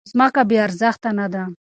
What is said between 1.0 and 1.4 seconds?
نه